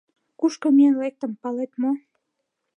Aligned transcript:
Кушко 0.39 0.67
миен 0.75 0.95
лектым, 1.01 1.31
палет 1.41 1.71
мо? 1.81 1.91